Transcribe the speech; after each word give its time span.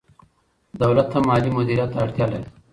دولت 0.81 1.07
هم 1.15 1.23
مالي 1.29 1.49
مدیریت 1.57 1.89
ته 1.93 1.97
اړتیا 2.03 2.25
لري. 2.31 2.47